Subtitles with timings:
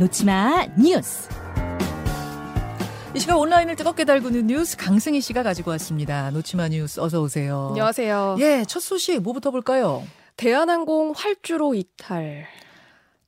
[0.00, 1.28] 놓치마 뉴스.
[3.14, 6.30] 이 시각 온라인을 뜨겁게 달구는 뉴스 강승희 씨가 가지고 왔습니다.
[6.30, 7.66] 놓치마 뉴스 어서 오세요.
[7.72, 8.36] 안녕하세요.
[8.38, 10.02] 예, 첫 소식 뭐부터 볼까요?
[10.38, 12.46] 대한항공 활주로 이탈.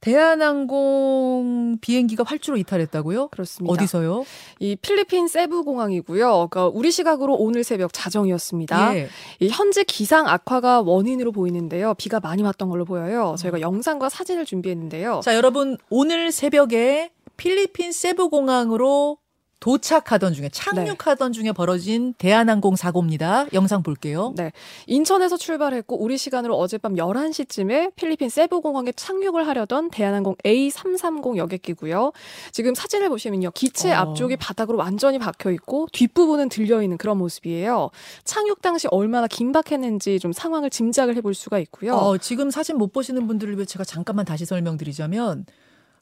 [0.03, 3.29] 대한항공 비행기가 활주로 이탈했다고요?
[3.29, 3.73] 그렇습니다.
[3.73, 4.25] 어디서요?
[4.59, 6.49] 이 필리핀 세부 공항이고요.
[6.51, 8.97] 그러니까 우리 시각으로 오늘 새벽 자정이었습니다.
[8.97, 9.09] 예.
[9.39, 11.95] 이 현재 기상 악화가 원인으로 보이는데요.
[11.95, 13.37] 비가 많이 왔던 걸로 보여요.
[13.39, 15.21] 저희가 영상과 사진을 준비했는데요.
[15.23, 19.19] 자, 여러분 오늘 새벽에 필리핀 세부 공항으로
[19.63, 23.47] 도착하던 중에 착륙하던 중에 벌어진 대한항공 사고입니다.
[23.53, 24.35] 영상 볼게요.
[24.37, 24.51] 네.
[24.89, 32.11] 인천에서 출발했고 우리 시간으로 어젯밤 11시쯤에 필리핀 세부 공항에 착륙을 하려던 대한항공 A330 여객기고요.
[32.51, 33.53] 지금 사진을 보시면요.
[33.53, 33.99] 기체 어.
[33.99, 37.91] 앞쪽이 바닥으로 완전히 박혀 있고 뒷부분은 들려 있는 그런 모습이에요.
[38.25, 41.95] 착륙 당시 얼마나 긴박했는지 좀 상황을 짐작을 해볼 수가 있고요.
[41.95, 45.47] 어, 지금 사진 못 보시는 분들을 위해 제가 잠깐만 다시 설명드리자면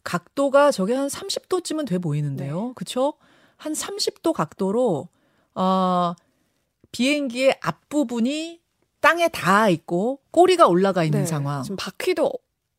[0.02, 2.68] 각도가 저게 한 30도쯤은 돼 보이는데요.
[2.68, 2.72] 네.
[2.74, 3.12] 그쵸?
[3.60, 5.08] 한 30도 각도로
[5.54, 6.14] 어,
[6.92, 8.58] 비행기의 앞부분이
[9.00, 11.26] 땅에 닿아 있고 꼬리가 올라가 있는 네.
[11.26, 11.62] 상황.
[11.62, 12.32] 지금 바퀴도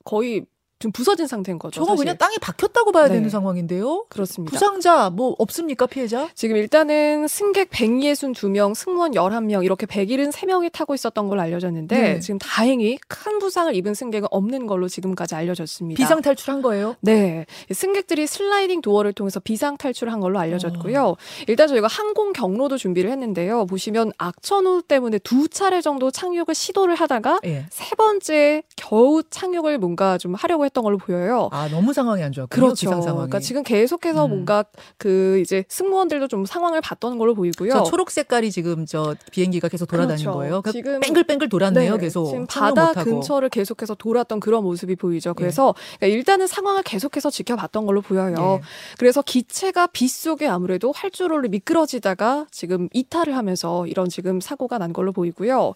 [0.04, 0.48] 거의
[0.82, 1.80] 좀 부서진 상태인 거죠.
[1.80, 2.06] 저거 사실.
[2.06, 3.14] 그냥 땅에 박혔다고 봐야 네.
[3.16, 4.06] 되는 상황인데요.
[4.10, 4.52] 그렇습니다.
[4.52, 6.28] 부상자 뭐 없습니까 피해자?
[6.34, 12.20] 지금 일단은 승객 162명, 승무원 11명, 이렇게 173명이 타고 있었던 걸로 알려졌는데 네.
[12.20, 15.98] 지금 다행히 큰 부상을 입은 승객은 없는 걸로 지금까지 알려졌습니다.
[15.98, 16.96] 비상 탈출한 거예요?
[17.02, 17.46] 네.
[17.72, 21.04] 승객들이 슬라이딩 도어를 통해서 비상 탈출한 걸로 알려졌고요.
[21.04, 21.18] 어.
[21.48, 23.68] 일단 저희가 항공 경로도 준비를 했는데요.
[23.68, 27.66] 보시면 악천후 때문에 두 차례 정도 착륙을 시도를 하다가 예.
[27.70, 31.50] 세 번째 겨우 착륙을 뭔가 좀 하려고 했던 걸로 보여요.
[31.52, 32.50] 아 너무 상황이 안 좋았군요.
[32.50, 32.76] 그렇죠.
[32.76, 33.18] 기상 상황이.
[33.30, 34.30] 그러니까 지금 계속해서 음.
[34.30, 34.64] 뭔가
[34.98, 37.72] 그 이제 승무원들도 좀 상황을 봤던 걸로 보이고요.
[37.74, 40.38] 저 초록 색깔이 지금 저 비행기가 계속 돌아다니는 그렇죠.
[40.38, 40.62] 거예요.
[40.62, 41.94] 그 지금- 뺑글뺑글 돌았네요.
[41.96, 42.94] 네, 계속 지금 바다.
[42.94, 45.34] 근처를 계속해서 돌았던 그런 모습이 보이죠.
[45.34, 48.60] 그래서 그러니까 일단은 상황을 계속해서 지켜봤던 걸로 보여요.
[48.62, 48.66] 예.
[48.98, 55.74] 그래서 기체가 빗속에 아무래도 활주로를 미끄러지다가 지금 이탈을 하면서 이런 지금 사고가 난 걸로 보이고요.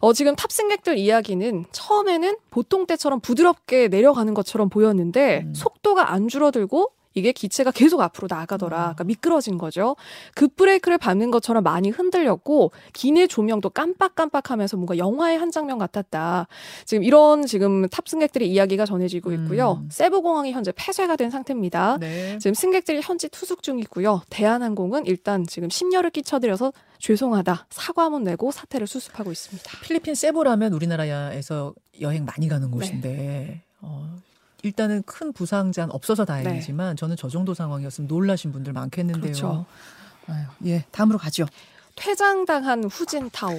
[0.00, 5.54] 어, 지금 탑승객들 이야기는 처음에는 보통 때처럼 부드럽게 내려가는 것처럼 보였는데 음.
[5.54, 8.76] 속도가 안 줄어들고 이게 기체가 계속 앞으로 나가더라.
[8.76, 9.96] 그러니까 미끄러진 거죠.
[10.34, 16.48] 급브레이크를 밟는 것처럼 많이 흔들렸고 기내 조명도 깜빡깜빡하면서 뭔가 영화의 한 장면 같았다.
[16.84, 19.80] 지금 이런 지금 탑승객들의 이야기가 전해지고 있고요.
[19.82, 19.88] 음.
[19.90, 21.98] 세부 공항이 현재 폐쇄가 된 상태입니다.
[21.98, 22.38] 네.
[22.38, 24.22] 지금 승객들이 현지 투숙 중이고요.
[24.30, 29.70] 대한항공은 일단 지금 심려를 끼쳐드려서 죄송하다 사과문 내고 사태를 수습하고 있습니다.
[29.82, 32.76] 필리핀 세부라면 우리나라에서 여행 많이 가는 네.
[32.76, 34.16] 곳인데 어,
[34.62, 39.32] 일단은 큰 부상자는 없어서 다행이지만 저는 저 정도 상황이었으면 놀라신 분들 많겠는데요.
[39.32, 39.40] 네.
[39.40, 39.66] 그렇죠.
[40.26, 41.46] 아유, 예, 다음으로 가죠.
[41.96, 43.54] 퇴장당한 후진타오.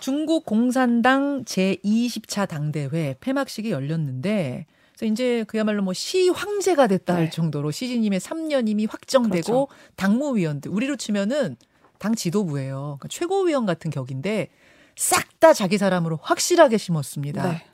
[0.00, 4.66] 중국 공산당 제20차 당대회 폐막식이 열렸는데
[4.96, 7.30] 그래서 이제 그야말로 뭐 시황제가 됐다 할 네.
[7.30, 9.68] 정도로 시진님의 3년임이 확정되고 그렇죠.
[9.96, 11.56] 당무위원들 우리로 치면은
[11.98, 12.96] 당 지도부예요.
[12.98, 14.48] 그러니까 최고위원 같은 격인데
[14.96, 17.50] 싹 다 자기 사람으로 확실하게 심었습니다.
[17.50, 17.64] 네.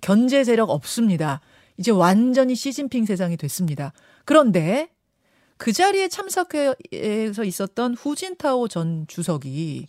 [0.00, 1.40] 견제 세력 없습니다.
[1.78, 3.92] 이제 완전히 시진핑 세상이 됐습니다.
[4.24, 4.90] 그런데
[5.56, 9.86] 그 자리에 참석해서 있었던 후진타오 전 주석이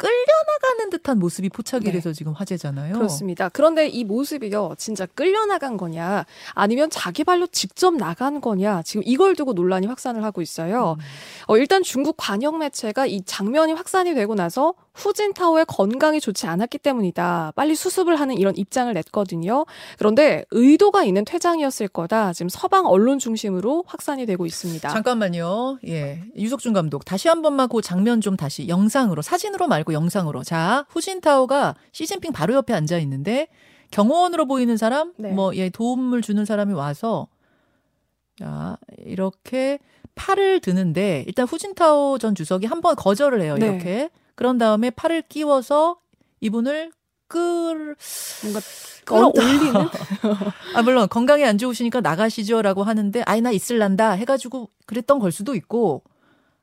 [0.00, 1.92] 끌려나가는 듯한 모습이 포착이 네.
[1.92, 2.94] 돼서 지금 화제잖아요.
[2.94, 3.50] 그렇습니다.
[3.50, 9.52] 그런데 이 모습이요, 진짜 끌려나간 거냐, 아니면 자기 발로 직접 나간 거냐, 지금 이걸 두고
[9.52, 10.96] 논란이 확산을 하고 있어요.
[10.98, 11.04] 음.
[11.48, 17.52] 어, 일단 중국 관영 매체가 이 장면이 확산이 되고 나서 후진타오의 건강이 좋지 않았기 때문이다.
[17.56, 19.64] 빨리 수습을 하는 이런 입장을 냈거든요.
[19.98, 22.32] 그런데 의도가 있는 퇴장이었을 거다.
[22.32, 24.88] 지금 서방 언론 중심으로 확산이 되고 있습니다.
[24.88, 25.78] 잠깐만요.
[25.86, 26.22] 예.
[26.36, 27.04] 유석준 감독.
[27.04, 30.42] 다시 한 번만 그 장면 좀 다시 영상으로, 사진으로 말고 영상으로.
[30.42, 33.48] 자, 후진타오가 시진핑 바로 옆에 앉아 있는데
[33.90, 35.32] 경호원으로 보이는 사람, 네.
[35.32, 37.26] 뭐, 예, 도움을 주는 사람이 와서
[38.38, 39.78] 자, 이렇게
[40.14, 43.56] 팔을 드는데 일단 후진타오 전 주석이 한 번 거절을 해요.
[43.58, 43.66] 네.
[43.66, 44.10] 이렇게.
[44.40, 45.98] 그런 다음에 팔을 끼워서
[46.40, 46.92] 이분을
[47.28, 47.94] 끌
[48.42, 48.60] 뭔가
[49.04, 49.74] 끌어올리는?
[50.74, 56.04] 아 물론 건강에 안 좋으시니까 나가시죠라고 하는데 아이 나 있을란다 해가지고 그랬던 걸 수도 있고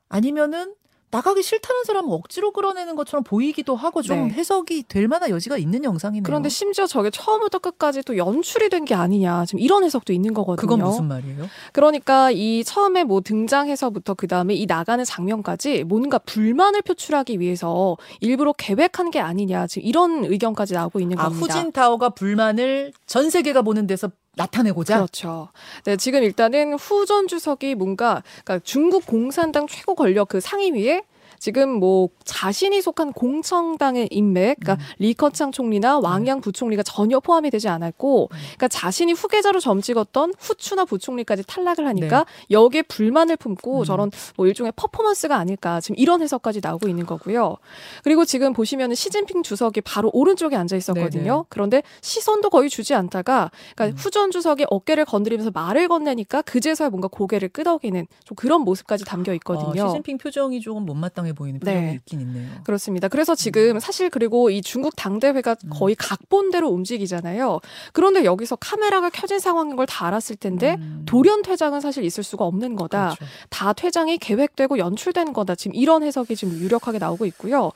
[0.08, 0.74] 아니면은
[1.10, 4.34] 나가기 싫다는 사람은 억지로 끌어내는 것처럼 보이기도 하고 좀 네.
[4.34, 6.22] 해석이 될 만한 여지가 있는 영상이네요.
[6.22, 9.44] 그런데 심지어 저게 처음부터 끝까지 또 연출이 된 게 아니냐.
[9.44, 10.60] 지금 이런 해석도 있는 거거든요.
[10.60, 11.48] 그건 무슨 말이에요?
[11.72, 18.52] 그러니까 이 처음에 뭐 등장해서부터 그 다음에 이 나가는 장면까지 뭔가 불만을 표출하기 위해서 일부러
[18.52, 19.66] 계획한 게 아니냐.
[19.66, 21.44] 지금 이런 의견까지 나오고 있는 아 겁니다.
[21.44, 25.48] 후진 타오가 불만을 전 세계가 보는 데서 나타내고자 그렇죠.
[25.84, 31.02] 네, 지금 일단은 후 전 주석이 뭔가 그러니까 중국 공산당 최고 권력 그 상임위에
[31.38, 34.94] 지금 뭐 자신이 속한 공청당의 인맥, 그러니까 음.
[34.98, 38.36] 리커창 총리나 왕양 부총리가 전혀 포함이 되지 않았고, 음.
[38.38, 42.24] 그러니까 자신이 후계자로 점찍었던 후추나 부총리까지 탈락을 하니까 네.
[42.50, 43.84] 여기에 불만을 품고 음.
[43.84, 47.56] 저런 뭐 일종의 퍼포먼스가 아닐까 지금 이런 해석까지 나오고 있는 거고요.
[48.04, 51.32] 그리고 지금 보시면은 시진핑 주석이 바로 오른쪽에 앉아 있었거든요.
[51.32, 51.42] 네네.
[51.48, 53.98] 그런데 시선도 거의 주지 않다가 그러니까 음.
[53.98, 59.84] 후전 주석이 어깨를 건드리면서 말을 건네니까 그제서야 뭔가 고개를 끄덕이는 좀 그런 모습까지 담겨 있거든요.
[59.84, 61.94] 어, 시진핑 표정이 조금 못마땅해 보이는 표정이 네.
[61.94, 62.48] 있긴 있네요.
[62.64, 63.08] 그렇습니다.
[63.08, 65.70] 그래서 지금 사실 그리고 이 중국 당대회가 음.
[65.70, 67.60] 거의 각본대로 움직이잖아요.
[67.92, 71.02] 그런데 여기서 카메라가 켜진 상황인 걸 다 알았을 텐데 음.
[71.06, 73.14] 돌연 퇴장은 사실 있을 수가 없는 거다.
[73.16, 73.24] 그렇죠.
[73.48, 75.54] 다 퇴장이 계획되고 연출된 거다.
[75.54, 77.72] 지금 이런 해석이 지금 유력하게 나오고 있고요.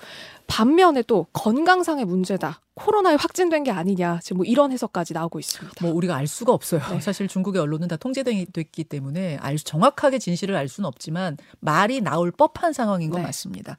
[0.46, 2.60] 반면에 또 건강상의 문제다.
[2.74, 4.20] 코로나에 확진된 게 아니냐.
[4.22, 5.84] 지금 뭐 이런 해석까지 나오고 있습니다.
[5.84, 6.80] 뭐 우리가 알 수가 없어요.
[6.90, 7.00] 네.
[7.00, 12.30] 사실 중국의 언론은 다 통제됐기 때문에 알 수- 정확하게 진실을 알 수는 없지만 말이 나올
[12.30, 13.26] 법한 상황인 건 네.
[13.26, 13.76] 맞습니다.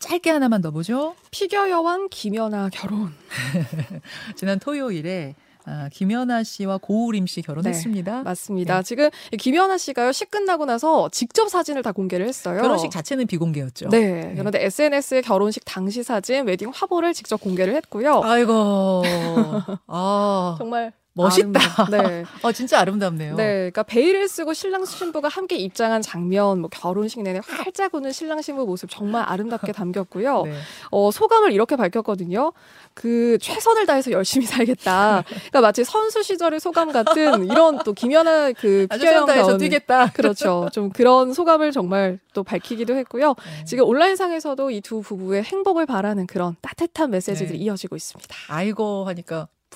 [0.00, 1.14] 짧게 하나만 더 보죠.
[1.30, 3.12] 피겨 여왕 김연아 결혼.
[4.36, 8.16] 지난 토요일에 아, 김연아 씨와 고우림 씨 결혼했습니다.
[8.18, 8.82] 네, 맞습니다.
[8.82, 12.60] 지금 이 김연아 씨가요 시 끝나고 나서 직접 사진을 다 공개를 했어요.
[12.60, 13.88] 결혼식 자체는 비공개였죠.
[13.90, 14.32] 네.
[14.36, 18.22] 그런데 SNS에 결혼식 당시 사진, 웨딩 화보를 직접 공개를 했고요.
[18.24, 19.02] 아이고,
[19.86, 21.60] 아, 정말 멋있다.
[21.78, 21.88] 아름다워.
[22.08, 22.24] 네.
[22.42, 23.36] 아, 진짜 아름답네요.
[23.36, 28.40] 네, 그러니까 베일을 쓰고 신랑 신부가 함께 입장한 장면, 뭐 결혼식 내내 활짝 웃는 신랑
[28.42, 30.42] 신부 모습 정말 아름답게 담겼고요.
[30.44, 30.54] 네.
[30.90, 32.52] 어, 소감을 이렇게 밝혔거든요.
[32.94, 35.24] 그 최선을 다해서 열심히 살겠다.
[35.26, 40.10] 그러니까 마치 선수 시절의 소감 같은 이런 또 김연아 그 피겨영 나온 뛰겠다.
[40.12, 40.68] 그렇죠.
[40.72, 43.28] 좀 그런 소감을 정말 또 밝히기도 했고요.
[43.58, 43.64] 네.
[43.64, 47.64] 지금 온라인상에서도 이 두 부부의 행복을 바라는 그런 따뜻한 메시지들이 네.
[47.64, 48.34] 이어지고 있습니다.
[48.48, 49.46] 아이고 하니까